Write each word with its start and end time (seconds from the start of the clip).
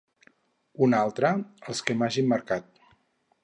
Una 0.85 1.01
altra, 1.07 1.31
els 1.73 1.85
que 1.89 1.99
m'hagin 2.01 2.33
marcat. 2.35 2.85